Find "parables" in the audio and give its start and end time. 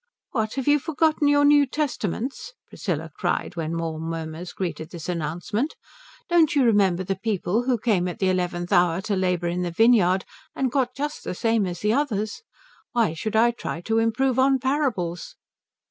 14.57-15.35